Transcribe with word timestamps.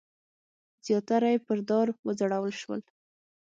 زیاتره 0.85 1.29
یې 1.33 1.39
پر 1.47 1.57
دار 1.69 1.87
وځړول 2.05 2.53
شول. 2.61 2.81